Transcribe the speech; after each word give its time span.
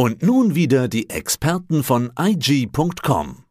Und 0.00 0.22
nun 0.22 0.54
wieder 0.54 0.86
die 0.86 1.10
Experten 1.10 1.82
von 1.82 2.12
IG.com. 2.16 3.42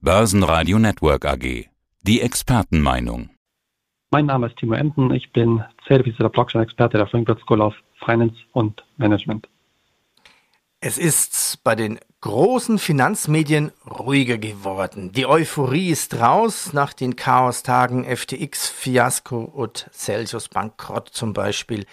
Börsenradio 0.00 0.78
Network 0.78 1.26
AG. 1.26 1.66
Die 2.00 2.22
Expertenmeinung. 2.22 3.28
Mein 4.10 4.24
Name 4.24 4.46
ist 4.46 4.56
Timo 4.56 4.72
Emden. 4.76 5.12
Ich 5.12 5.30
bin 5.30 5.62
zertifizierter 5.86 6.30
Blockchain-Experte 6.30 6.96
der 6.96 7.06
Frankfurt 7.06 7.40
School 7.40 7.60
of 7.60 7.74
Finance 8.02 8.34
und 8.52 8.82
Management. 8.96 9.46
Es 10.80 10.96
ist 10.96 11.62
bei 11.64 11.74
den 11.74 11.98
großen 12.22 12.78
Finanzmedien 12.78 13.70
ruhiger 13.86 14.38
geworden. 14.38 15.12
Die 15.12 15.26
Euphorie 15.26 15.90
ist 15.90 16.18
raus 16.18 16.72
nach 16.72 16.94
den 16.94 17.14
Chaostagen 17.14 18.04
FTX, 18.06 18.70
Fiasko 18.70 19.42
und 19.42 19.90
Celsius 19.92 20.48
Bankrott 20.48 21.10
zum 21.10 21.34
Beispiel. 21.34 21.84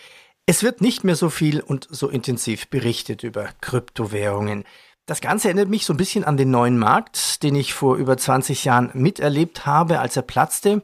Es 0.50 0.64
wird 0.64 0.80
nicht 0.80 1.04
mehr 1.04 1.18
so 1.18 1.30
viel 1.30 1.60
und 1.60 1.90
so 1.92 2.08
intensiv 2.08 2.70
berichtet 2.70 3.24
über 3.24 3.50
Kryptowährungen. 3.60 4.64
Das 5.06 5.20
Ganze 5.20 5.50
erinnert 5.50 5.68
mich 5.68 5.86
so 5.86 5.92
ein 5.92 5.98
bisschen 5.98 6.24
an 6.24 6.38
den 6.38 6.52
neuen 6.52 6.78
Markt, 6.78 7.44
den 7.44 7.54
ich 7.54 7.74
vor 7.74 7.98
über 7.98 8.18
20 8.18 8.64
Jahren 8.64 8.90
miterlebt 8.94 9.66
habe, 9.66 10.00
als 10.00 10.16
er 10.16 10.22
platzte. 10.22 10.82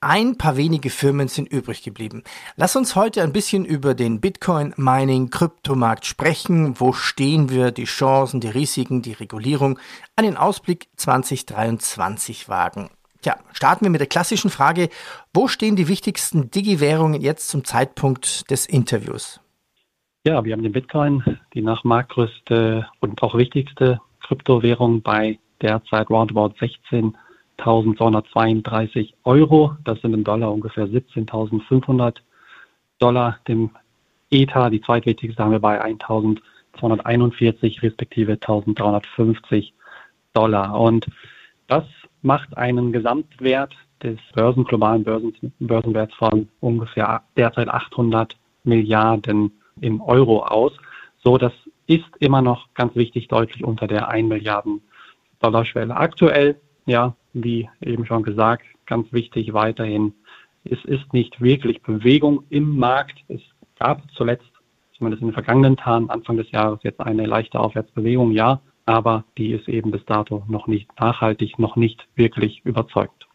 Ein 0.00 0.36
paar 0.36 0.56
wenige 0.56 0.90
Firmen 0.90 1.28
sind 1.28 1.48
übrig 1.48 1.84
geblieben. 1.84 2.24
Lass 2.56 2.74
uns 2.74 2.96
heute 2.96 3.22
ein 3.22 3.32
bisschen 3.32 3.64
über 3.64 3.94
den 3.94 4.20
Bitcoin-Mining-Kryptomarkt 4.20 6.06
sprechen. 6.06 6.80
Wo 6.80 6.92
stehen 6.92 7.50
wir? 7.50 7.70
Die 7.70 7.84
Chancen, 7.84 8.40
die 8.40 8.48
Risiken, 8.48 9.00
die 9.00 9.12
Regulierung. 9.12 9.78
Einen 10.16 10.36
Ausblick 10.36 10.88
2023 10.96 12.48
wagen. 12.48 12.90
Tja, 13.24 13.36
starten 13.54 13.86
wir 13.86 13.90
mit 13.90 14.02
der 14.02 14.06
klassischen 14.06 14.50
Frage, 14.50 14.90
wo 15.32 15.48
stehen 15.48 15.76
die 15.76 15.88
wichtigsten 15.88 16.50
Digi-Währungen 16.50 17.22
jetzt 17.22 17.48
zum 17.48 17.64
Zeitpunkt 17.64 18.50
des 18.50 18.66
Interviews? 18.66 19.40
Ja, 20.26 20.44
wir 20.44 20.52
haben 20.52 20.62
den 20.62 20.72
Bitcoin, 20.72 21.38
die 21.54 21.62
nach 21.62 21.84
Marktgrößte 21.84 22.86
und 23.00 23.22
auch 23.22 23.34
wichtigste 23.34 23.98
Kryptowährung 24.20 25.00
bei 25.00 25.38
derzeit 25.62 26.10
roundabout 26.10 26.52
16.232 26.60 29.14
Euro. 29.24 29.74
Das 29.84 30.02
sind 30.02 30.12
in 30.12 30.22
Dollar 30.22 30.52
ungefähr 30.52 30.86
17.500 30.86 32.16
Dollar. 32.98 33.38
Dem 33.48 33.70
ETA, 34.28 34.68
die 34.68 34.82
zweitwichtigste, 34.82 35.42
haben 35.42 35.52
wir 35.52 35.60
bei 35.60 35.82
1.241 35.82 37.82
respektive 37.82 38.34
1.350 38.34 39.72
Dollar. 40.34 40.78
Und 40.78 41.06
das 41.68 41.84
macht 42.24 42.56
einen 42.56 42.92
Gesamtwert 42.92 43.74
des 44.02 44.18
Börsen, 44.34 44.64
globalen 44.64 45.04
Börsen, 45.04 45.34
Börsenwerts 45.60 46.14
von 46.14 46.48
ungefähr 46.60 47.22
derzeit 47.36 47.68
800 47.68 48.36
Milliarden 48.64 49.52
in 49.80 50.00
Euro 50.00 50.42
aus. 50.44 50.72
So, 51.22 51.38
das 51.38 51.52
ist 51.86 52.04
immer 52.20 52.42
noch 52.42 52.68
ganz 52.74 52.94
wichtig 52.96 53.28
deutlich 53.28 53.62
unter 53.62 53.86
der 53.86 54.08
1 54.08 54.28
Milliarden 54.28 54.80
Dollar 55.40 55.64
Schwelle. 55.64 55.96
Aktuell, 55.96 56.60
ja, 56.86 57.14
wie 57.34 57.68
eben 57.82 58.06
schon 58.06 58.22
gesagt, 58.22 58.64
ganz 58.86 59.12
wichtig 59.12 59.52
weiterhin, 59.52 60.14
es 60.64 60.82
ist 60.84 61.12
nicht 61.12 61.42
wirklich 61.42 61.82
Bewegung 61.82 62.44
im 62.48 62.76
Markt. 62.78 63.18
Es 63.28 63.40
gab 63.78 64.02
zuletzt, 64.12 64.50
zumindest 64.96 65.20
in 65.20 65.28
den 65.28 65.34
vergangenen 65.34 65.76
Tagen, 65.76 66.08
Anfang 66.08 66.38
des 66.38 66.50
Jahres, 66.50 66.80
jetzt 66.82 67.00
eine 67.00 67.26
leichte 67.26 67.60
Aufwärtsbewegung, 67.60 68.32
ja, 68.32 68.60
aber 68.86 69.24
die 69.38 69.52
ist 69.52 69.68
eben 69.68 69.90
bis 69.90 70.04
dato 70.04 70.44
noch 70.48 70.66
nicht 70.66 70.88
nachhaltig, 71.00 71.58
noch 71.58 71.76
nicht 71.76 72.06
wirklich 72.14 72.64
überzeugt. 72.64 73.26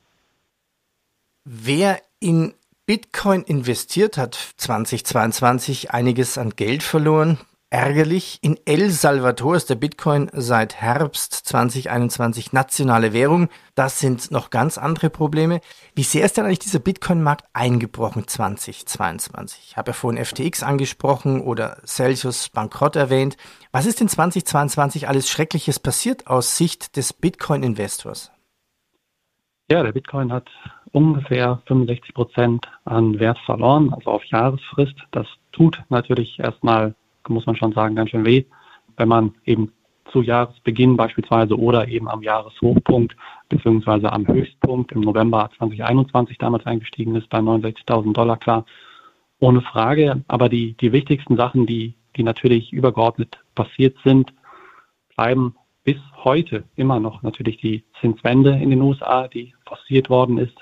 Wer 1.44 2.02
in 2.20 2.54
Bitcoin 2.86 3.44
investiert 3.44 4.18
hat 4.18 4.36
2022 4.36 5.92
einiges 5.92 6.38
an 6.38 6.52
Geld 6.52 6.84
verloren. 6.84 7.38
Ärgerlich. 7.72 8.40
In 8.42 8.58
El 8.66 8.90
Salvador 8.90 9.56
ist 9.56 9.70
der 9.70 9.76
Bitcoin 9.76 10.32
seit 10.34 10.82
Herbst 10.82 11.34
2021 11.34 12.52
nationale 12.52 13.14
Währung. 13.14 13.48
Das 13.76 14.00
sind 14.00 14.32
noch 14.32 14.50
ganz 14.50 14.80
andere 14.80 15.12
Probleme. 15.12 15.62
Wie 15.94 16.02
sehr 16.02 16.26
ist 16.26 16.38
denn 16.38 16.46
eigentlich 16.46 16.58
dieser 16.58 16.80
Bitcoin-Markt 16.80 17.46
eingebrochen 17.54 18.28
2022? 18.28 19.60
Ich 19.70 19.78
habe 19.78 19.90
ja 19.90 19.94
vorhin 19.94 20.24
FTX 20.24 20.64
angesprochen 20.64 21.42
oder 21.42 21.78
Celsius 21.86 22.50
Bankrott 22.50 22.96
erwähnt. 22.96 23.38
Was 23.72 23.86
ist 23.86 24.02
in 24.02 24.10
2022 24.10 25.08
alles 25.08 25.30
Schreckliches 25.30 25.80
passiert 25.80 26.26
aus 26.26 26.58
Sicht 26.58 26.98
des 26.98 27.14
Bitcoin-Investors? 27.14 28.32
Ja, 29.70 29.84
der 29.84 29.92
Bitcoin 29.92 30.34
hat 30.34 30.50
ungefähr 30.92 31.62
65 31.68 32.16
Prozent 32.16 32.66
an 32.86 33.20
Wert 33.20 33.38
verloren, 33.46 33.94
also 33.94 34.10
auf 34.10 34.24
Jahresfrist. 34.26 34.96
Das 35.12 35.28
tut 35.52 35.80
natürlich 35.90 36.40
erstmal 36.40 36.96
muss 37.30 37.46
man 37.46 37.56
schon 37.56 37.74
sagen, 37.74 37.96
ganz 37.96 38.10
schön 38.10 38.26
weh, 38.26 38.46
wenn 38.98 39.08
man 39.08 39.34
eben 39.46 39.72
zu 40.12 40.22
Jahresbeginn 40.22 40.98
beispielsweise 40.98 41.58
oder 41.58 41.88
eben 41.88 42.10
am 42.10 42.24
Jahreshochpunkt 42.24 43.16
beziehungsweise 43.48 44.12
am 44.12 44.28
Höchstpunkt 44.28 44.92
im 44.92 45.02
November 45.02 45.50
2021 45.58 46.38
damals 46.38 46.66
eingestiegen 46.66 47.16
ist 47.16 47.30
bei 47.30 47.40
69.000 47.40 48.14
Dollar, 48.14 48.38
klar, 48.38 48.66
ohne 49.40 49.62
Frage. 49.62 50.24
Aber 50.28 50.50
die, 50.50 50.74
die 50.74 50.92
wichtigsten 50.92 51.36
Sachen, 51.36 51.66
die, 51.66 51.96
die 52.16 52.24
natürlich 52.24 52.74
übergeordnet 52.74 53.40
passiert 53.56 53.96
sind, 54.04 54.34
bleiben 55.16 55.56
bis 55.84 55.98
heute 56.24 56.64
immer 56.76 57.00
noch 57.00 57.24
natürlich 57.24 57.58
die 57.58 57.84
Zinswende 58.00 58.52
in 58.52 58.70
den 58.70 58.82
USA, 58.82 59.28
die 59.28 59.54
forciert 59.66 60.10
worden 60.10 60.38
ist. 60.38 60.56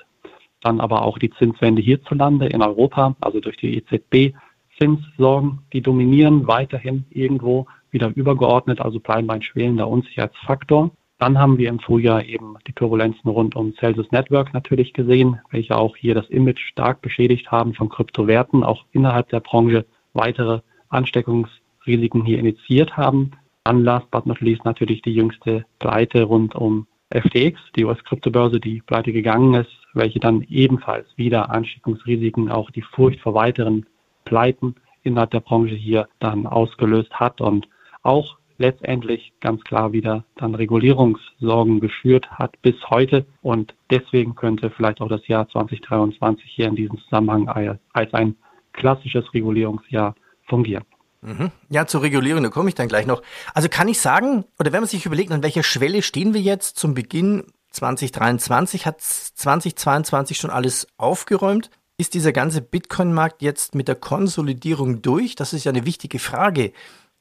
Dann 0.60 0.80
aber 0.80 1.02
auch 1.02 1.18
die 1.18 1.30
Zinswende 1.30 1.82
hierzulande 1.82 2.46
in 2.46 2.62
Europa, 2.62 3.14
also 3.20 3.40
durch 3.40 3.56
die 3.56 3.76
EZB, 3.76 4.34
Zinssorgen, 4.78 5.60
die 5.72 5.82
dominieren 5.82 6.46
weiterhin 6.46 7.04
irgendwo 7.10 7.66
wieder 7.90 8.12
übergeordnet, 8.14 8.80
also 8.80 9.00
bleiben 9.00 9.30
ein 9.30 9.42
schwelender 9.42 9.88
Unsicherheitsfaktor. 9.88 10.90
Dann 11.18 11.38
haben 11.38 11.58
wir 11.58 11.68
im 11.68 11.80
Frühjahr 11.80 12.24
eben 12.24 12.56
die 12.66 12.72
Turbulenzen 12.72 13.28
rund 13.28 13.56
um 13.56 13.74
Celsius 13.74 14.10
Network 14.12 14.54
natürlich 14.54 14.92
gesehen, 14.92 15.40
welche 15.50 15.76
auch 15.76 15.96
hier 15.96 16.14
das 16.14 16.28
Image 16.30 16.60
stark 16.60 17.02
beschädigt 17.02 17.50
haben 17.50 17.74
von 17.74 17.88
Kryptowerten, 17.88 18.62
auch 18.62 18.84
innerhalb 18.92 19.28
der 19.30 19.40
Branche 19.40 19.84
weitere 20.12 20.60
Ansteckungsrisiken 20.90 22.24
hier 22.24 22.38
initiiert 22.38 22.96
haben. 22.96 23.32
Dann 23.64 23.82
last 23.82 24.10
but 24.12 24.26
not 24.26 24.40
least 24.40 24.64
natürlich 24.64 25.02
die 25.02 25.14
jüngste 25.14 25.64
Pleite 25.80 26.22
rund 26.22 26.54
um 26.54 26.86
FTX, 27.10 27.58
die 27.74 27.84
US-Kryptobörse, 27.84 28.60
die 28.60 28.82
pleite 28.82 29.12
gegangen 29.12 29.54
ist, 29.54 29.70
welche 29.94 30.20
dann 30.20 30.42
ebenfalls 30.48 31.06
wieder 31.16 31.50
Ansteckungsrisiken, 31.50 32.50
auch 32.50 32.70
die 32.70 32.82
Furcht 32.82 33.20
vor 33.20 33.34
weiteren 33.34 33.86
Pleiten 34.28 34.74
innerhalb 35.02 35.30
der 35.30 35.40
Branche 35.40 35.74
hier 35.74 36.08
dann 36.20 36.46
ausgelöst 36.46 37.12
hat 37.14 37.40
und 37.40 37.66
auch 38.02 38.36
letztendlich 38.58 39.32
ganz 39.40 39.62
klar 39.64 39.92
wieder 39.92 40.24
dann 40.36 40.54
Regulierungssorgen 40.54 41.80
geschürt 41.80 42.30
hat 42.30 42.60
bis 42.60 42.74
heute. 42.90 43.24
Und 43.40 43.74
deswegen 43.90 44.34
könnte 44.34 44.70
vielleicht 44.70 45.00
auch 45.00 45.08
das 45.08 45.26
Jahr 45.28 45.48
2023 45.48 46.44
hier 46.50 46.66
in 46.66 46.76
diesem 46.76 46.98
Zusammenhang 46.98 47.48
als 47.92 48.12
ein 48.12 48.36
klassisches 48.72 49.32
Regulierungsjahr 49.32 50.14
fungieren. 50.46 50.84
Mhm. 51.20 51.50
Ja, 51.68 51.86
zur 51.86 52.02
Regulierung, 52.02 52.42
da 52.42 52.48
komme 52.48 52.68
ich 52.68 52.74
dann 52.74 52.88
gleich 52.88 53.06
noch. 53.06 53.22
Also 53.54 53.68
kann 53.68 53.88
ich 53.88 54.00
sagen, 54.00 54.44
oder 54.58 54.72
wenn 54.72 54.80
man 54.80 54.88
sich 54.88 55.06
überlegt, 55.06 55.32
an 55.32 55.42
welcher 55.42 55.62
Schwelle 55.62 56.02
stehen 56.02 56.34
wir 56.34 56.40
jetzt 56.40 56.76
zum 56.76 56.94
Beginn 56.94 57.44
2023, 57.70 58.86
hat 58.86 59.00
2022 59.00 60.36
schon 60.36 60.50
alles 60.50 60.86
aufgeräumt? 60.96 61.70
Ist 62.00 62.14
dieser 62.14 62.32
ganze 62.32 62.62
Bitcoin-Markt 62.62 63.42
jetzt 63.42 63.74
mit 63.74 63.88
der 63.88 63.96
Konsolidierung 63.96 65.02
durch? 65.02 65.34
Das 65.34 65.52
ist 65.52 65.64
ja 65.64 65.72
eine 65.72 65.84
wichtige 65.84 66.20
Frage. 66.20 66.72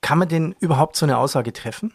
Kann 0.02 0.20
man 0.20 0.30
denn 0.30 0.54
überhaupt 0.60 0.96
so 0.96 1.08
eine 1.08 1.18
Aussage 1.18 1.52
treffen? 1.52 1.92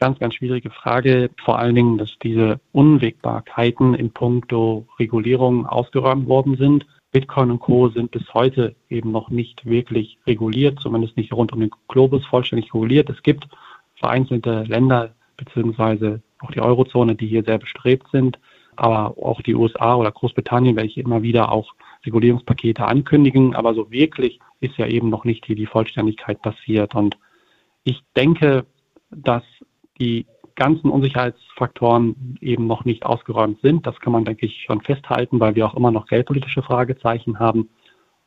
Ganz, 0.00 0.18
ganz 0.18 0.34
schwierige 0.34 0.70
Frage. 0.70 1.30
Vor 1.44 1.60
allen 1.60 1.76
Dingen, 1.76 1.98
dass 1.98 2.10
diese 2.20 2.58
Unwägbarkeiten 2.72 3.94
in 3.94 4.10
puncto 4.10 4.88
Regulierung 4.98 5.64
ausgeräumt 5.64 6.26
worden 6.26 6.56
sind. 6.56 6.84
Bitcoin 7.12 7.52
und 7.52 7.60
Co. 7.60 7.90
sind 7.90 8.10
bis 8.10 8.34
heute 8.34 8.74
eben 8.90 9.12
noch 9.12 9.30
nicht 9.30 9.64
wirklich 9.64 10.18
reguliert, 10.26 10.80
zumindest 10.80 11.16
nicht 11.16 11.32
rund 11.32 11.52
um 11.52 11.60
den 11.60 11.70
Globus 11.86 12.26
vollständig 12.26 12.74
reguliert. 12.74 13.08
Es 13.08 13.22
gibt 13.22 13.46
vereinzelte 13.94 14.64
Länder 14.64 15.14
beziehungsweise 15.36 16.22
auch 16.40 16.50
die 16.50 16.60
Eurozone, 16.60 17.14
die 17.14 17.28
hier 17.28 17.44
sehr 17.44 17.58
bestrebt 17.58 18.08
sind, 18.10 18.40
aber 18.76 19.16
auch 19.18 19.42
die 19.42 19.54
USA 19.54 19.96
oder 19.96 20.10
Großbritannien, 20.10 20.76
welche 20.76 21.00
immer 21.00 21.22
wieder 21.22 21.52
auch 21.52 21.74
Regulierungspakete 22.04 22.84
ankündigen. 22.84 23.54
Aber 23.54 23.74
so 23.74 23.90
wirklich 23.90 24.40
ist 24.60 24.76
ja 24.76 24.86
eben 24.86 25.10
noch 25.10 25.24
nicht 25.24 25.46
hier 25.46 25.56
die 25.56 25.66
Vollständigkeit 25.66 26.40
passiert. 26.42 26.94
Und 26.94 27.16
ich 27.84 28.02
denke, 28.16 28.64
dass 29.10 29.42
die 29.98 30.26
ganzen 30.54 30.90
Unsicherheitsfaktoren 30.90 32.38
eben 32.40 32.66
noch 32.66 32.84
nicht 32.84 33.04
ausgeräumt 33.04 33.60
sind. 33.62 33.86
Das 33.86 33.98
kann 34.00 34.12
man, 34.12 34.24
denke 34.24 34.46
ich, 34.46 34.62
schon 34.62 34.80
festhalten, 34.80 35.40
weil 35.40 35.54
wir 35.54 35.66
auch 35.66 35.74
immer 35.74 35.90
noch 35.90 36.06
geldpolitische 36.06 36.62
Fragezeichen 36.62 37.38
haben. 37.38 37.70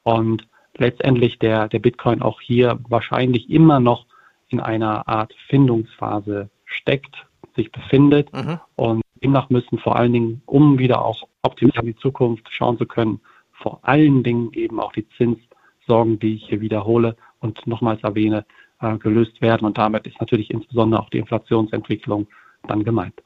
Und 0.04 0.48
letztendlich 0.78 1.40
der, 1.40 1.68
der 1.68 1.80
Bitcoin 1.80 2.22
auch 2.22 2.42
hier 2.42 2.80
wahrscheinlich 2.88 3.50
immer 3.50 3.80
noch 3.80 4.06
in 4.50 4.60
einer 4.60 5.08
Art 5.08 5.34
Findungsphase 5.48 6.50
steckt, 6.66 7.26
sich 7.56 7.72
befindet. 7.72 8.32
Mhm. 8.34 8.60
Und 8.76 9.02
demnach 9.24 9.50
müssen 9.50 9.80
vor 9.80 9.96
allen 9.96 10.14
Dingen, 10.14 10.42
um 10.46 10.80
wieder 10.80 11.04
auch 11.04 11.28
optimistisch 11.42 11.82
in 11.82 11.88
die 11.88 11.98
Zukunft 11.98 12.48
schauen 12.52 12.78
zu 12.78 12.86
können, 12.86 13.22
vor 13.52 13.80
allen 13.84 14.24
Dingen 14.24 14.52
eben 14.54 14.80
auch 14.80 14.92
die 14.92 15.08
Zinssorgen, 15.18 16.20
die 16.20 16.36
ich 16.36 16.48
hier 16.48 16.62
wiederhole 16.62 17.16
und 17.40 17.66
nochmals 17.68 18.04
erwähne, 18.04 18.46
äh, 18.82 18.98
gelöst 18.98 19.42
werden. 19.42 19.66
Und 19.66 19.78
damit 19.78 20.08
ist 20.08 20.20
natürlich 20.20 20.50
insbesondere 20.52 21.02
auch 21.02 21.10
die 21.10 21.20
Inflationsentwicklung 21.20 22.28
dann 22.68 22.84
gemeint. 22.84 23.22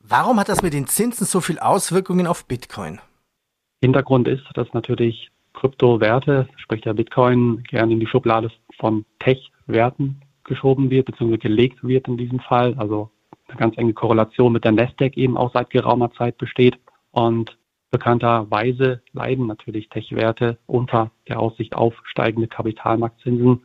Warum 0.00 0.38
hat 0.40 0.48
das 0.48 0.62
mit 0.62 0.72
den 0.72 0.86
Zinsen 0.86 1.26
so 1.26 1.40
viel 1.40 1.58
Auswirkungen 1.58 2.26
auf 2.26 2.46
Bitcoin? 2.46 3.00
Hintergrund 3.82 4.26
ist, 4.26 4.44
dass 4.54 4.72
natürlich 4.72 5.30
Kryptowerte, 5.52 6.48
sprich 6.56 6.82
der 6.82 6.94
Bitcoin, 6.94 7.62
gerne 7.64 7.92
in 7.92 8.00
die 8.00 8.06
Schublade 8.06 8.50
von 8.78 9.04
Tech-Werten 9.18 10.22
geschoben 10.44 10.90
wird, 10.90 11.06
beziehungsweise 11.06 11.40
gelegt 11.40 11.82
wird 11.82 12.08
in 12.08 12.16
diesem 12.16 12.40
Fall. 12.40 12.74
Also 12.78 13.10
eine 13.48 13.58
ganz 13.58 13.76
enge 13.78 13.94
Korrelation 13.94 14.52
mit 14.52 14.64
der 14.64 14.72
Nasdaq 14.72 15.16
eben 15.16 15.36
auch 15.36 15.52
seit 15.52 15.70
geraumer 15.70 16.12
Zeit 16.12 16.38
besteht. 16.38 16.78
Und 17.10 17.58
bekannterweise 17.90 19.02
leiden 19.12 19.46
natürlich 19.46 19.88
Tech-Werte 19.88 20.58
unter 20.66 21.10
der 21.28 21.40
Aussicht 21.40 21.74
auf 21.74 21.94
steigende 22.04 22.48
Kapitalmarktzinsen, 22.48 23.62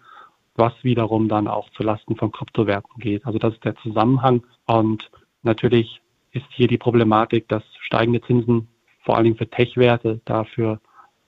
was 0.56 0.74
wiederum 0.84 1.28
dann 1.28 1.48
auch 1.48 1.70
zulasten 1.72 2.16
von 2.16 2.32
Kryptowerten 2.32 3.00
geht. 3.00 3.26
Also 3.26 3.40
das 3.40 3.54
ist 3.54 3.66
der 3.66 3.76
Zusammenhang. 3.78 4.44
Und 4.66 5.10
natürlich 5.42 6.02
ist 6.32 6.46
hier 6.52 6.68
die 6.68 6.78
Problematik, 6.78 7.48
dass 7.50 7.64
steigende 7.82 8.22
Zinsen 8.22 8.68
vor 9.04 9.16
allen 9.16 9.26
Dingen 9.26 9.38
für 9.38 9.50
Tech-Werte 9.50 10.22
dafür 10.26 10.80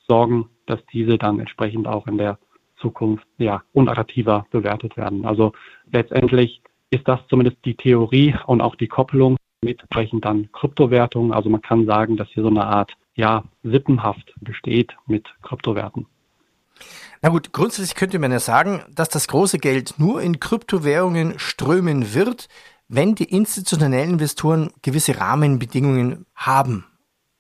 sorgen, 0.08 0.50
dass 0.66 0.80
diese 0.94 1.18
dann 1.18 1.40
entsprechend 1.40 1.88
auch 1.88 2.08
in 2.08 2.18
der 2.18 2.40
Zukunft 2.78 3.26
ja 3.38 3.64
unattraktiver 3.74 4.46
bewertet 4.52 4.98
werden. 4.98 5.26
Also 5.26 5.54
letztendlich 5.92 6.62
ist 6.90 7.08
das 7.08 7.20
zumindest 7.30 7.58
die 7.66 7.76
Theorie 7.76 8.36
und 8.46 8.62
auch 8.62 8.76
die 8.76 8.88
Koppelung 8.88 9.38
mit 9.64 9.82
entsprechend 9.82 10.26
dann 10.26 10.52
Kryptowertungen. 10.52 11.34
Also 11.34 11.50
man 11.50 11.62
kann 11.62 11.86
sagen, 11.86 12.18
dass 12.18 12.30
hier 12.30 12.44
so 12.44 12.50
eine 12.50 12.66
Art 12.66 12.94
ja 13.16 13.44
Sippenhaft 13.64 14.34
besteht 14.40 14.96
mit 15.08 15.28
Kryptowerten. 15.42 16.06
Na 17.22 17.30
gut, 17.30 17.54
grundsätzlich 17.54 17.96
könnte 17.96 18.20
man 18.20 18.32
ja 18.32 18.40
sagen, 18.40 18.84
dass 18.94 19.10
das 19.10 19.28
große 19.28 19.58
Geld 19.58 19.96
nur 19.98 20.22
in 20.22 20.40
Kryptowährungen 20.40 21.40
strömen 21.40 22.14
wird, 22.14 22.48
wenn 22.88 23.16
die 23.16 23.24
institutionellen 23.24 24.12
Investoren 24.12 24.72
gewisse 24.82 25.20
Rahmenbedingungen 25.20 26.26
haben. 26.36 26.86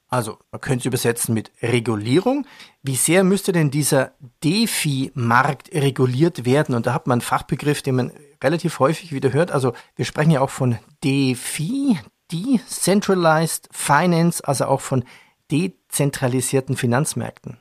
Also, 0.07 0.37
man 0.51 0.61
könnte 0.61 0.79
es 0.79 0.85
übersetzen 0.85 1.33
mit 1.33 1.51
Regulierung. 1.61 2.47
Wie 2.81 2.95
sehr 2.95 3.23
müsste 3.23 3.51
denn 3.51 3.69
dieser 3.69 4.13
DeFi-Markt 4.43 5.73
reguliert 5.73 6.45
werden? 6.45 6.73
Und 6.73 6.85
da 6.85 6.93
hat 6.93 7.07
man 7.07 7.15
einen 7.15 7.21
Fachbegriff, 7.21 7.81
den 7.81 7.95
man 7.95 8.11
relativ 8.45 8.79
häufig 8.79 9.11
wieder 9.11 9.33
hört. 9.33 9.51
Also, 9.51 9.73
wir 9.95 10.05
sprechen 10.05 10.31
ja 10.31 10.41
auch 10.41 10.49
von 10.49 10.77
DeFi, 11.03 11.97
Decentralized 12.31 13.69
Finance, 13.71 14.47
also 14.47 14.65
auch 14.65 14.81
von 14.81 15.03
dezentralisierten 15.51 16.75
Finanzmärkten. 16.75 17.57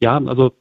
Ja, 0.00 0.16
also 0.16 0.52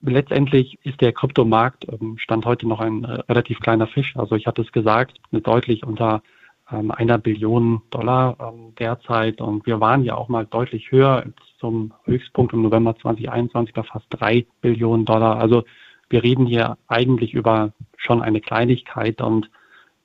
letztendlich 0.00 0.78
ist 0.84 1.00
der 1.00 1.12
Kryptomarkt 1.12 1.86
ähm, 1.88 2.18
Stand 2.18 2.44
heute 2.44 2.68
noch 2.68 2.80
ein 2.80 3.04
äh, 3.04 3.12
relativ 3.28 3.60
kleiner 3.60 3.86
Fisch. 3.86 4.16
Also 4.16 4.36
ich 4.36 4.46
hatte 4.46 4.62
es 4.62 4.72
gesagt, 4.72 5.18
deutlich 5.32 5.84
unter 5.84 6.22
ähm, 6.70 6.90
einer 6.90 7.18
Billion 7.18 7.82
Dollar 7.90 8.36
ähm, 8.40 8.74
derzeit. 8.78 9.40
Und 9.40 9.66
wir 9.66 9.80
waren 9.80 10.04
ja 10.04 10.14
auch 10.16 10.28
mal 10.28 10.46
deutlich 10.46 10.90
höher 10.90 11.24
zum 11.58 11.94
Höchstpunkt 12.04 12.52
im 12.52 12.62
November 12.62 12.96
2021 12.96 13.74
bei 13.74 13.82
fast 13.82 14.06
drei 14.10 14.46
Billionen 14.60 15.04
Dollar. 15.04 15.38
Also 15.38 15.64
wir 16.08 16.22
reden 16.22 16.46
hier 16.46 16.78
eigentlich 16.88 17.34
über 17.34 17.72
schon 17.96 18.22
eine 18.22 18.40
Kleinigkeit 18.40 19.20
und 19.20 19.50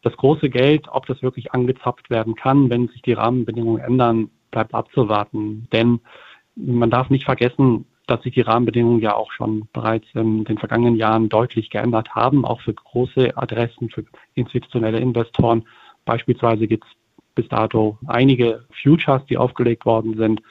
das 0.01 0.18
große 0.18 0.50
Geld, 0.50 0.88
ob 0.89 1.06
das 1.06 1.21
wirklich 1.21 1.53
angezapft 1.53 2.09
werden 2.09 2.36
kann, 2.36 2.69
wenn 2.69 2.88
sich 2.88 3.01
die 3.01 3.13
Rahmenbedingungen 3.13 3.81
ändern, 3.81 4.31
bleibt 4.50 4.74
abzuwarten. 4.74 5.68
Denn 5.71 6.00
man 6.56 6.89
darf 6.89 7.09
nicht 7.09 7.25
vergessen, 7.25 7.86
dass 8.07 8.24
sich 8.24 8.33
die 8.33 8.42
Rahmenbedingungen 8.42 9.00
ja 9.00 9.15
auch 9.15 9.31
schon 9.31 9.68
bereits 9.74 10.07
in 10.13 10.44
den 10.44 10.57
vergangenen 10.57 10.95
Jahren 10.95 11.30
deutlich 11.30 11.69
geändert 11.69 12.13
haben, 12.15 12.45
auch 12.45 12.62
für 12.62 12.74
große 12.74 13.38
Adressen, 13.38 13.89
für 13.89 14.04
institutionelle 14.33 15.00
Investoren. 15.00 15.65
Beispielsweise 16.04 16.68
gibt 16.68 16.86
es 16.86 16.92
bis 17.36 17.47
dato 17.47 17.97
einige 18.07 18.65
Futures, 18.81 19.25
die 19.27 19.38
aufgelegt 19.38 19.86
worden 19.86 20.18
sind, 20.18 20.42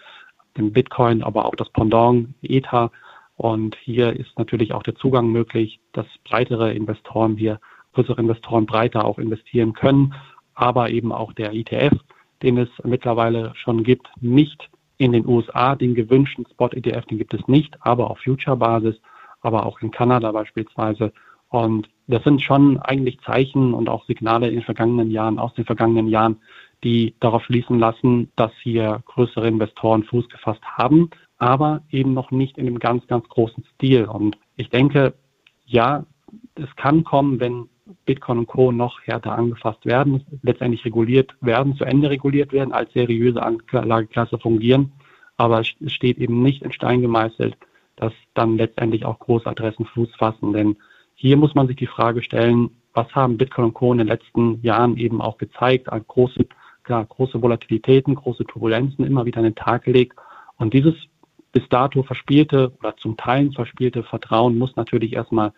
den 0.56 0.73
Bitcoin, 0.73 1.23
aber 1.23 1.44
auch 1.44 1.55
das 1.55 1.69
Pendant, 1.70 2.29
Ether. 2.43 2.91
Und 3.40 3.75
hier 3.76 4.12
ist 4.14 4.38
natürlich 4.38 4.75
auch 4.75 4.82
der 4.82 4.96
Zugang 4.96 5.32
möglich, 5.32 5.81
dass 5.94 6.04
breitere 6.25 6.75
Investoren 6.75 7.38
hier, 7.38 7.58
größere 7.94 8.20
Investoren 8.20 8.66
breiter 8.66 9.06
auch 9.06 9.19
investieren 9.19 9.72
können, 9.72 10.12
aber 10.54 10.90
eben 10.90 11.10
auch 11.10 11.32
der 11.32 11.54
ETF, 11.54 11.94
den 12.42 12.58
es 12.58 12.69
mittlerweile 12.84 13.54
schon 13.54 13.82
gibt, 13.82 14.10
nicht 14.20 14.69
in 14.98 15.12
den 15.12 15.26
USA 15.26 15.75
den 15.75 15.94
gewünschten 15.94 16.44
Spot-ETF, 16.50 17.06
den 17.06 17.16
gibt 17.16 17.32
es 17.32 17.48
nicht, 17.48 17.78
aber 17.81 18.10
auf 18.10 18.19
Future-Basis, 18.19 18.96
aber 19.40 19.64
auch 19.64 19.81
in 19.81 19.90
Kanada 19.90 20.32
beispielsweise. 20.32 21.10
Und 21.48 21.88
das 22.08 22.22
sind 22.25 22.43
schon 22.43 22.76
eigentlich 22.81 23.22
Zeichen 23.22 23.72
und 23.72 23.88
auch 23.88 24.04
Signale 24.04 24.48
in 24.48 24.56
den 24.56 24.64
vergangenen 24.64 25.10
Jahren, 25.10 25.38
aus 25.38 25.54
den 25.54 25.64
vergangenen 25.64 26.08
Jahren, 26.08 26.36
die 26.84 27.14
darauf 27.20 27.43
schließen 27.44 27.78
lassen, 27.78 28.31
dass 28.36 28.52
hier 28.62 29.02
größere 29.06 29.48
Investoren 29.48 30.04
Fuß 30.04 30.28
gefasst 30.28 30.62
haben, 30.62 31.08
aber 31.40 31.82
eben 31.90 32.12
noch 32.12 32.31
nicht 32.31 32.58
in 32.58 32.66
einem 32.66 32.78
ganz, 32.78 33.06
ganz 33.06 33.26
großen 33.28 33.64
Stil. 33.75 34.04
Und 34.04 34.38
ich 34.56 34.69
denke, 34.70 35.14
ja, 35.64 36.04
es 36.54 36.76
kann 36.76 37.02
kommen, 37.02 37.40
wenn 37.40 37.69
Bitcoin 38.04 38.38
und 38.38 38.46
Co. 38.46 38.70
noch 38.70 39.00
härter 39.02 39.32
angefasst 39.32 39.84
werden, 39.87 40.25
letztendlich 40.42 40.84
reguliert 40.84 41.34
werden, 41.40 41.75
zu 41.76 41.84
Ende 41.84 42.10
reguliert 42.10 42.52
werden, 42.52 42.72
als 42.72 42.92
seriöse 42.92 43.42
Anlageklasse 43.42 44.38
fungieren. 44.38 44.92
Aber 45.38 45.60
es 45.60 45.69
steht 45.92 46.19
eben 46.19 46.42
nicht 46.42 46.62
in 46.62 46.72
Stein 46.72 47.00
gemeißelt, 47.00 47.56
dass 47.96 48.12
dann 48.34 48.58
letztendlich 48.58 49.06
auch 49.06 49.19
Großadressen 49.19 49.86
Fuß 49.86 50.14
fassen. 50.16 50.52
Denn 50.52 50.76
hier 51.14 51.38
muss 51.38 51.54
man 51.54 51.66
sich 51.66 51.76
die 51.76 51.86
Frage 51.86 52.22
stellen, 52.22 52.70
was 52.93 53.10
haben 53.14 53.38
Bitcoin 53.38 53.66
und 53.66 53.75
Co. 53.75 53.93
in 53.93 53.98
den 53.98 54.08
letzten 54.08 54.60
Jahren 54.62 54.98
eben 54.98 55.22
auch 55.22 55.38
gezeigt, 55.38 55.88
große, 56.08 56.46
klar, 56.82 57.06
große 57.06 57.40
Volatilitäten, 57.40 58.14
große 58.14 58.44
Turbulenzen 58.44 59.06
immer 59.06 59.25
wieder 59.25 59.38
an 59.38 59.44
den 59.44 59.54
Tag 59.54 59.84
gelegt. 59.84 60.19
Und 60.58 60.75
dieses 60.75 60.94
bis 61.52 61.69
dato 61.69 62.02
verspielte 62.02 62.73
oder 62.79 62.97
zum 62.97 63.17
Teil 63.17 63.50
verspielte 63.52 64.02
Vertrauen 64.02 64.58
muss 64.58 64.76
natürlich 64.76 65.12
erstmal 65.14 65.52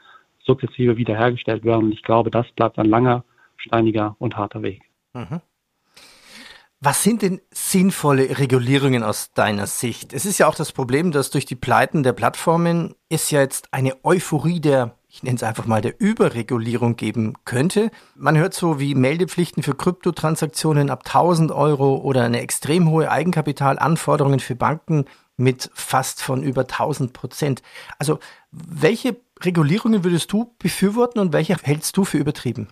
sukzessive 0.45 0.97
wiederhergestellt 0.97 1.65
werden. 1.65 1.85
Und 1.85 1.93
ich 1.93 2.03
glaube, 2.03 2.31
das 2.31 2.51
bleibt 2.53 2.79
ein 2.79 2.87
langer, 2.87 3.25
steiniger 3.57 4.17
und 4.19 4.37
harter 4.37 4.63
Weg. 4.63 4.83
Mhm. 5.15 5.41
Was 6.85 7.05
sind 7.05 7.23
denn 7.23 7.41
sinnvolle 7.53 8.41
Regulierungen 8.41 9.05
aus 9.05 9.31
deiner 9.35 9.69
Sicht? 9.69 10.13
Es 10.13 10.27
ist 10.27 10.39
ja 10.39 10.49
auch 10.49 10.57
das 10.57 10.73
Problem, 10.73 11.13
dass 11.13 11.31
durch 11.31 11.47
die 11.47 11.55
Pleiten 11.55 12.03
der 12.03 12.13
Plattformen 12.13 12.97
es 13.09 13.31
ja 13.31 13.41
jetzt 13.41 13.73
eine 13.73 14.05
Euphorie 14.05 14.59
der, 14.59 14.97
ich 15.09 15.23
nenne 15.23 15.37
es 15.37 15.45
einfach 15.45 15.67
mal, 15.67 15.81
der 15.81 16.01
Überregulierung 16.01 16.97
geben 16.97 17.35
könnte. 17.45 17.93
Man 18.17 18.37
hört 18.37 18.53
so 18.53 18.81
wie 18.81 18.97
Meldepflichten 18.97 19.63
für 19.63 19.77
Kryptotransaktionen 19.77 20.91
ab 20.91 21.05
1000 21.07 21.53
Euro 21.53 21.99
oder 21.99 22.25
eine 22.25 22.41
extrem 22.41 22.91
hohe 22.91 23.09
Eigenkapitalanforderungen 23.13 24.41
für 24.41 24.57
Banken 24.57 25.05
mit 25.37 25.71
fast 25.75 26.23
von 26.23 26.43
über 26.43 26.63
1000 26.63 27.13
Prozent. 27.13 27.63
Also 27.99 28.19
welche 28.51 29.17
Regulierungen 29.41 30.05
würdest 30.05 30.33
du 30.33 30.55
befürworten 30.59 31.19
und 31.19 31.33
welche 31.33 31.57
hältst 31.57 31.97
du 31.97 32.05
für 32.05 32.19
übertrieben? 32.19 32.69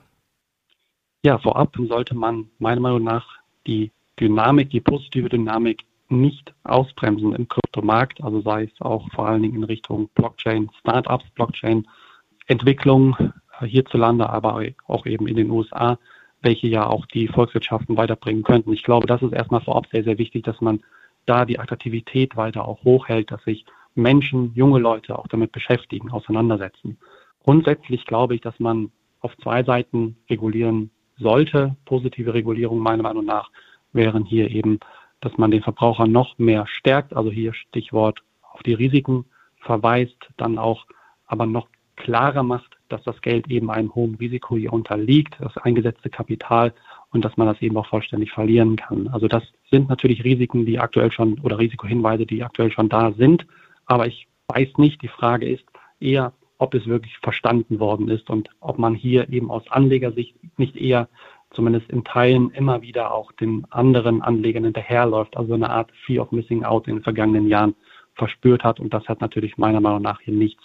Ja, 1.22 1.38
vorab 1.38 1.76
sollte 1.76 2.14
man 2.14 2.50
meiner 2.58 2.80
Meinung 2.80 3.04
nach 3.04 3.26
die 3.66 3.90
Dynamik, 4.18 4.70
die 4.70 4.80
positive 4.80 5.28
Dynamik 5.28 5.84
nicht 6.08 6.52
ausbremsen 6.64 7.34
im 7.34 7.48
Kryptomarkt, 7.48 8.22
also 8.22 8.40
sei 8.40 8.64
es 8.64 8.80
auch 8.80 9.08
vor 9.12 9.28
allen 9.28 9.42
Dingen 9.42 9.56
in 9.56 9.64
Richtung 9.64 10.08
Blockchain, 10.14 10.70
Startups, 10.80 11.24
Blockchain-Entwicklung 11.34 13.16
äh, 13.60 13.66
hierzulande, 13.66 14.28
aber 14.28 14.62
auch 14.86 15.06
eben 15.06 15.28
in 15.28 15.36
den 15.36 15.50
USA, 15.50 15.98
welche 16.42 16.66
ja 16.66 16.86
auch 16.86 17.06
die 17.06 17.28
Volkswirtschaften 17.28 17.96
weiterbringen 17.96 18.42
könnten. 18.42 18.72
Ich 18.72 18.82
glaube, 18.82 19.06
das 19.06 19.22
ist 19.22 19.32
erstmal 19.32 19.60
vorab 19.60 19.86
sehr, 19.92 20.04
sehr 20.04 20.18
wichtig, 20.18 20.44
dass 20.44 20.60
man 20.60 20.80
da 21.30 21.44
die 21.44 21.60
Attraktivität 21.60 22.36
weiter 22.36 22.66
auch 22.66 22.82
hochhält, 22.82 23.30
dass 23.30 23.42
sich 23.44 23.64
Menschen, 23.94 24.52
junge 24.54 24.80
Leute 24.80 25.16
auch 25.16 25.28
damit 25.28 25.52
beschäftigen, 25.52 26.10
auseinandersetzen. 26.10 26.98
Grundsätzlich 27.44 28.04
glaube 28.04 28.34
ich, 28.34 28.40
dass 28.40 28.58
man 28.58 28.90
auf 29.20 29.36
zwei 29.38 29.62
Seiten 29.62 30.16
regulieren 30.28 30.90
sollte. 31.18 31.76
Positive 31.84 32.34
Regulierung 32.34 32.80
meiner 32.80 33.04
Meinung 33.04 33.24
nach 33.24 33.50
wären 33.92 34.24
hier 34.24 34.50
eben, 34.50 34.80
dass 35.20 35.36
man 35.38 35.52
den 35.52 35.62
Verbraucher 35.62 36.06
noch 36.06 36.36
mehr 36.38 36.66
stärkt, 36.66 37.14
also 37.14 37.30
hier 37.30 37.54
Stichwort 37.54 38.20
auf 38.42 38.62
die 38.62 38.74
Risiken 38.74 39.24
verweist, 39.60 40.18
dann 40.36 40.58
auch 40.58 40.86
aber 41.26 41.46
noch 41.46 41.68
klarer 41.96 42.42
macht, 42.42 42.76
dass 42.88 43.04
das 43.04 43.20
Geld 43.20 43.48
eben 43.48 43.70
einem 43.70 43.94
hohen 43.94 44.16
Risiko 44.16 44.56
hier 44.56 44.72
unterliegt, 44.72 45.36
das 45.38 45.56
eingesetzte 45.58 46.10
Kapital 46.10 46.72
und 47.12 47.24
dass 47.24 47.36
man 47.36 47.46
das 47.46 47.60
eben 47.62 47.76
auch 47.76 47.86
vollständig 47.86 48.32
verlieren 48.32 48.76
kann. 48.76 49.08
Also 49.08 49.28
das 49.28 49.44
sind 49.70 49.88
natürlich 49.88 50.24
Risiken, 50.24 50.66
die 50.66 50.78
aktuell 50.78 51.12
schon 51.12 51.38
oder 51.40 51.58
Risikohinweise, 51.58 52.26
die 52.26 52.42
aktuell 52.42 52.70
schon 52.70 52.88
da 52.88 53.12
sind. 53.12 53.46
Aber 53.86 54.06
ich 54.06 54.26
weiß 54.48 54.78
nicht, 54.78 55.02
die 55.02 55.08
Frage 55.08 55.48
ist 55.48 55.64
eher, 56.00 56.32
ob 56.58 56.74
es 56.74 56.86
wirklich 56.86 57.16
verstanden 57.18 57.78
worden 57.80 58.08
ist 58.08 58.28
und 58.28 58.50
ob 58.60 58.78
man 58.78 58.94
hier 58.94 59.28
eben 59.30 59.50
aus 59.50 59.62
Anlegersicht 59.70 60.36
nicht 60.58 60.76
eher 60.76 61.08
zumindest 61.52 61.90
in 61.90 62.04
Teilen 62.04 62.50
immer 62.50 62.82
wieder 62.82 63.12
auch 63.12 63.32
den 63.32 63.66
anderen 63.70 64.22
Anlegern 64.22 64.64
hinterherläuft, 64.64 65.36
also 65.36 65.54
eine 65.54 65.70
Art 65.70 65.90
Fear 66.04 66.22
of 66.22 66.32
Missing 66.32 66.64
Out 66.64 66.86
in 66.86 66.96
den 66.96 67.02
vergangenen 67.02 67.48
Jahren 67.48 67.74
verspürt 68.14 68.62
hat. 68.62 68.78
Und 68.78 68.94
das 68.94 69.08
hat 69.08 69.20
natürlich 69.20 69.58
meiner 69.58 69.80
Meinung 69.80 70.02
nach 70.02 70.20
hier 70.20 70.34
nichts 70.34 70.62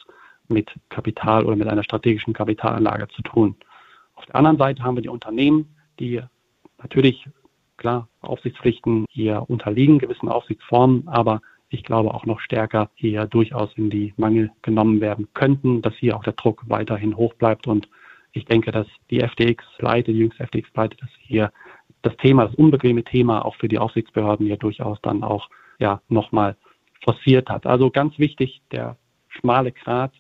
mit 0.47 0.69
Kapital 0.89 1.45
oder 1.45 1.55
mit 1.55 1.67
einer 1.67 1.83
strategischen 1.83 2.33
Kapitalanlage 2.33 3.07
zu 3.09 3.24
tun. 3.24 3.55
Auf 4.15 4.25
der 4.27 4.35
anderen 4.35 4.57
Seite 4.57 4.83
haben 4.83 4.95
wir 4.95 5.01
die 5.01 5.09
Unternehmen, 5.09 5.75
die 6.00 6.21
natürlich, 6.77 7.27
klar, 7.77 8.08
Aufsichtspflichten 8.22 9.05
hier 9.10 9.44
unterliegen, 9.48 10.00
gewissen 10.00 10.29
Aufsichtsformen, 10.29 11.08
aber 11.08 11.41
ich 11.70 11.84
glaube 11.84 12.13
auch 12.13 12.25
noch 12.25 12.39
stärker 12.39 12.89
hier 12.96 13.25
durchaus 13.25 13.70
in 13.75 13.89
die 13.89 14.13
Mangel 14.17 14.51
genommen 14.62 15.01
werden 15.01 15.27
könnten, 15.34 15.82
dass 15.82 15.94
hier 15.96 16.15
auch 16.15 16.24
der 16.24 16.34
Druck 16.34 16.63
weiterhin 16.67 17.17
hoch 17.17 17.34
bleibt. 17.34 17.67
Und 17.67 17.88
ich 18.32 18.46
denke, 18.46 18.72
dass 18.72 18.88
die 19.10 19.20
FTX-Pleite, 19.20 20.13
die 20.13 20.20
jüngste 20.20 20.46
FTX-Pleite, 20.46 20.98
dass 20.98 21.10
hier 21.20 21.51
das 22.01 22.15
Thema, 22.17 22.46
das 22.46 22.55
unbequeme 22.55 23.03
Thema 23.03 23.44
auch 23.44 23.55
für 23.55 23.67
die 23.67 23.79
Aufsichtsbehörden 23.79 24.46
hier 24.46 24.58
durchaus 24.58 25.01
dann 25.01 25.24
auch 25.24 25.50
ja 25.79 26.01
nochmal 26.08 26.55
forciert 27.03 27.50
hat. 27.50 27.65
Also 27.65 27.89
ganz 27.89 28.17
wichtig, 28.20 28.62
der 28.72 28.98
schmale 29.27 29.72
Grat 29.72 30.13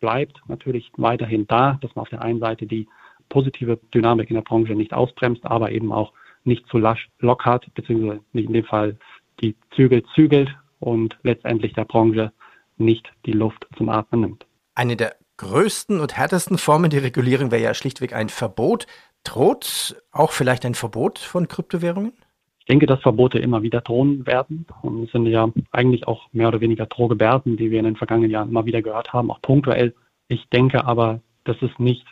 bleibt 0.00 0.40
natürlich 0.48 0.90
weiterhin 0.96 1.46
da, 1.46 1.78
dass 1.80 1.94
man 1.94 2.02
auf 2.02 2.10
der 2.10 2.22
einen 2.22 2.40
Seite 2.40 2.66
die 2.66 2.88
positive 3.28 3.78
Dynamik 3.92 4.30
in 4.30 4.34
der 4.34 4.42
Branche 4.42 4.74
nicht 4.74 4.92
ausbremst, 4.92 5.44
aber 5.44 5.72
eben 5.72 5.92
auch 5.92 6.12
nicht 6.44 6.66
zu 6.68 6.78
lasch 6.78 7.08
lockert, 7.18 7.66
beziehungsweise 7.74 8.20
in 8.32 8.52
dem 8.52 8.64
Fall 8.64 8.96
die 9.40 9.56
Zügel 9.74 10.04
zügelt 10.14 10.54
und 10.80 11.16
letztendlich 11.22 11.72
der 11.72 11.84
Branche 11.84 12.32
nicht 12.76 13.10
die 13.26 13.32
Luft 13.32 13.66
zum 13.76 13.88
Atmen 13.88 14.20
nimmt. 14.20 14.46
Eine 14.74 14.96
der 14.96 15.16
größten 15.36 16.00
und 16.00 16.16
härtesten 16.16 16.58
Formen 16.58 16.90
der 16.90 17.02
Regulierung 17.02 17.50
wäre 17.50 17.62
ja 17.62 17.74
schlichtweg 17.74 18.14
ein 18.14 18.28
Verbot. 18.28 18.86
Droht 19.24 19.96
auch 20.12 20.32
vielleicht 20.32 20.64
ein 20.66 20.74
Verbot 20.74 21.18
von 21.18 21.48
Kryptowährungen? 21.48 22.12
Ich 22.60 22.66
denke, 22.66 22.86
dass 22.86 23.00
Verbote 23.00 23.38
immer 23.38 23.62
wieder 23.62 23.80
drohen 23.80 24.26
werden. 24.26 24.66
Und 24.82 25.04
es 25.04 25.12
sind 25.12 25.26
ja 25.26 25.50
eigentlich 25.70 26.06
auch 26.08 26.32
mehr 26.32 26.48
oder 26.48 26.60
weniger 26.60 26.86
Drohgebärden, 26.86 27.56
die 27.56 27.70
wir 27.70 27.78
in 27.78 27.84
den 27.84 27.96
vergangenen 27.96 28.30
Jahren 28.30 28.48
immer 28.48 28.64
wieder 28.64 28.82
gehört 28.82 29.12
haben, 29.12 29.30
auch 29.30 29.42
punktuell. 29.42 29.94
Ich 30.28 30.48
denke 30.48 30.84
aber, 30.84 31.20
dass 31.44 31.56
es 31.60 31.70
nicht 31.78 32.06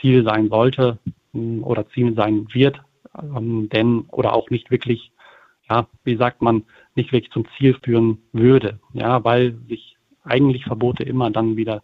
Ziel 0.00 0.24
sein 0.24 0.48
sollte 0.48 0.98
hm, 1.32 1.62
oder 1.62 1.88
Ziel 1.90 2.14
sein 2.14 2.48
wird, 2.52 2.80
ähm, 3.22 3.68
denn 3.68 4.04
oder 4.10 4.34
auch 4.34 4.50
nicht 4.50 4.70
wirklich, 4.70 5.12
ja, 5.68 5.86
wie 6.04 6.16
sagt 6.16 6.42
man, 6.42 6.64
nicht 6.94 7.12
wirklich 7.12 7.32
zum 7.32 7.44
Ziel 7.56 7.76
führen 7.82 8.18
würde, 8.32 8.80
ja, 8.92 9.22
weil 9.24 9.58
sich 9.68 9.96
eigentlich 10.24 10.64
Verbote 10.64 11.02
immer 11.04 11.30
dann 11.30 11.56
wieder 11.56 11.82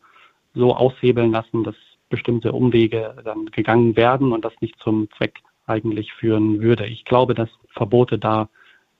so 0.54 0.74
aushebeln 0.74 1.32
lassen, 1.32 1.64
dass 1.64 1.74
bestimmte 2.10 2.52
Umwege 2.52 3.16
dann 3.24 3.46
gegangen 3.46 3.96
werden 3.96 4.32
und 4.32 4.44
das 4.44 4.52
nicht 4.60 4.78
zum 4.78 5.08
Zweck 5.16 5.40
eigentlich 5.66 6.12
führen 6.12 6.60
würde. 6.60 6.86
Ich 6.86 7.04
glaube, 7.04 7.34
dass 7.34 7.48
Verbote 7.72 8.18
da 8.18 8.48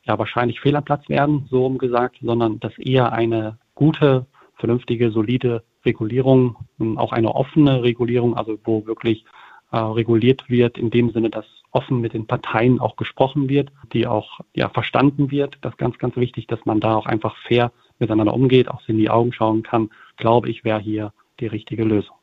ja 0.05 0.19
wahrscheinlich 0.19 0.61
fehl 0.61 0.76
am 0.76 0.85
Platz 0.85 1.09
werden, 1.09 1.47
so 1.50 1.67
umgesagt, 1.67 2.17
sondern 2.23 2.61
dass 2.61 2.76
eher 2.79 3.12
eine 3.12 3.59
gute, 3.75 4.26
vernünftige, 4.57 5.11
solide 5.11 5.62
Regulierung, 5.85 6.57
auch 6.97 7.12
eine 7.12 7.35
offene 7.35 7.83
Regulierung, 7.83 8.37
also 8.37 8.59
wo 8.64 8.87
wirklich 8.87 9.25
äh, 9.73 9.76
reguliert 9.76 10.49
wird, 10.49 10.79
in 10.79 10.91
dem 10.91 11.11
Sinne, 11.11 11.31
dass 11.31 11.47
offen 11.75 12.00
mit 12.00 12.14
den 12.14 12.26
Parteien 12.26 12.81
auch 12.81 12.97
gesprochen 12.97 13.49
wird, 13.49 13.71
die 13.93 14.07
auch 14.07 14.40
ja, 14.54 14.69
verstanden 14.69 15.31
wird. 15.31 15.59
Das 15.61 15.73
ist 15.73 15.78
ganz, 15.78 15.99
ganz 15.99 16.16
wichtig, 16.16 16.47
dass 16.47 16.64
man 16.64 16.81
da 16.81 16.95
auch 16.95 17.07
einfach 17.07 17.37
fair 17.47 17.73
miteinander 17.99 18.33
umgeht, 18.33 18.69
auch 18.69 18.81
in 18.87 18.97
die 18.97 19.11
Augen 19.11 19.33
schauen 19.33 19.62
kann, 19.62 19.90
glaube 20.16 20.49
ich, 20.49 20.64
wäre 20.64 20.81
hier 20.81 21.12
die 21.40 21.47
richtige 21.47 21.85
Lösung. 21.85 22.16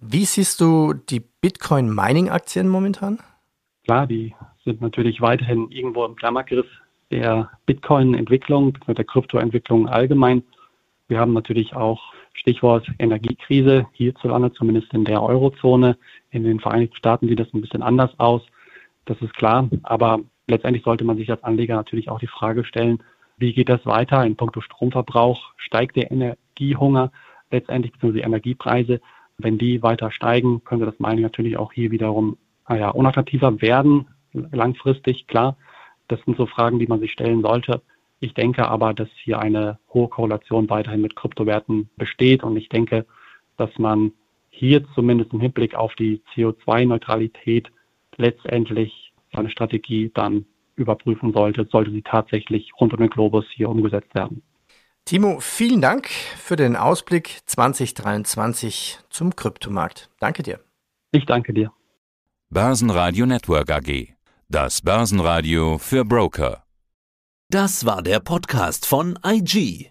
Wie 0.00 0.24
siehst 0.24 0.60
du 0.60 0.94
die 0.94 1.20
Bitcoin-Mining-Aktien 1.20 2.68
momentan? 2.68 3.18
Klar, 3.84 4.06
die 4.06 4.34
sind 4.64 4.80
natürlich 4.80 5.20
weiterhin 5.20 5.70
irgendwo 5.70 6.04
im 6.04 6.14
Klammergriff 6.14 6.66
der 7.10 7.50
Bitcoin-Entwicklung, 7.66 8.78
der 8.86 9.04
Kryptoentwicklung 9.04 9.88
allgemein. 9.88 10.42
Wir 11.08 11.20
haben 11.20 11.32
natürlich 11.32 11.74
auch 11.74 12.12
Stichwort 12.34 12.86
Energiekrise 12.98 13.86
hierzulande, 13.92 14.52
zumindest 14.52 14.92
in 14.92 15.04
der 15.04 15.22
Eurozone. 15.22 15.96
In 16.30 16.44
den 16.44 16.60
Vereinigten 16.60 16.96
Staaten 16.96 17.28
sieht 17.28 17.40
das 17.40 17.52
ein 17.54 17.60
bisschen 17.60 17.82
anders 17.82 18.10
aus. 18.18 18.42
Das 19.08 19.20
ist 19.22 19.34
klar. 19.34 19.68
Aber 19.84 20.20
letztendlich 20.46 20.84
sollte 20.84 21.04
man 21.04 21.16
sich 21.16 21.30
als 21.30 21.42
Anleger 21.42 21.74
natürlich 21.74 22.10
auch 22.10 22.20
die 22.20 22.26
Frage 22.26 22.64
stellen, 22.64 23.02
wie 23.38 23.54
geht 23.54 23.70
das 23.70 23.86
weiter 23.86 24.24
in 24.26 24.36
puncto 24.36 24.60
Stromverbrauch? 24.60 25.54
Steigt 25.56 25.96
der 25.96 26.10
Energiehunger 26.10 27.10
letztendlich, 27.50 27.92
beziehungsweise 27.92 28.20
die 28.20 28.26
Energiepreise? 28.26 29.00
Wenn 29.38 29.56
die 29.56 29.82
weiter 29.82 30.10
steigen, 30.10 30.62
könnte 30.64 30.84
das 30.84 30.98
Mining 30.98 31.22
natürlich 31.22 31.56
auch 31.56 31.72
hier 31.72 31.90
wiederum 31.90 32.36
naja, 32.68 32.90
unattraktiver 32.90 33.62
werden, 33.62 34.08
langfristig, 34.32 35.26
klar. 35.26 35.56
Das 36.08 36.20
sind 36.26 36.36
so 36.36 36.44
Fragen, 36.44 36.78
die 36.78 36.86
man 36.86 37.00
sich 37.00 37.12
stellen 37.12 37.40
sollte. 37.40 37.80
Ich 38.20 38.34
denke 38.34 38.68
aber, 38.68 38.92
dass 38.92 39.08
hier 39.22 39.38
eine 39.38 39.78
hohe 39.94 40.08
Korrelation 40.08 40.68
weiterhin 40.68 41.00
mit 41.00 41.16
Kryptowerten 41.16 41.88
besteht 41.96 42.42
und 42.42 42.56
ich 42.56 42.68
denke, 42.68 43.06
dass 43.56 43.70
man 43.78 44.12
hier 44.50 44.84
zumindest 44.94 45.32
im 45.32 45.40
Hinblick 45.40 45.74
auf 45.74 45.94
die 45.94 46.20
CO2-Neutralität 46.34 47.70
letztendlich 48.18 49.12
seine 49.32 49.50
Strategie 49.50 50.10
dann 50.14 50.44
überprüfen 50.76 51.32
sollte, 51.32 51.66
sollte 51.70 51.90
sie 51.90 52.02
tatsächlich 52.02 52.70
rund 52.80 52.92
um 52.92 53.00
den 53.00 53.10
Globus 53.10 53.44
hier 53.54 53.68
umgesetzt 53.68 54.14
werden. 54.14 54.42
Timo, 55.04 55.40
vielen 55.40 55.80
Dank 55.80 56.08
für 56.08 56.56
den 56.56 56.76
Ausblick 56.76 57.38
2023 57.46 58.98
zum 59.08 59.34
Kryptomarkt. 59.34 60.10
Danke 60.20 60.42
dir. 60.42 60.60
Ich 61.12 61.24
danke 61.24 61.54
dir. 61.54 61.72
Börsenradio 62.50 63.24
Network 63.24 63.70
AG. 63.70 64.14
Das 64.48 64.82
Börsenradio 64.82 65.78
für 65.78 66.04
Broker. 66.04 66.64
Das 67.50 67.86
war 67.86 68.02
der 68.02 68.20
Podcast 68.20 68.84
von 68.84 69.18
IG. 69.24 69.90